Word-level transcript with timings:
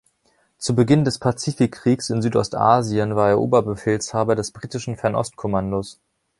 Zu 0.57 0.73
Beginn 0.73 1.05
des 1.05 1.19
Pazifikkriegs 1.19 2.09
in 2.09 2.23
Südostasien 2.23 3.15
war 3.15 3.29
er 3.29 3.39
Oberbefehlshaber 3.39 4.33
des 4.33 4.51
britischen 4.51 4.97
Fernost-Kommandos. 4.97 5.99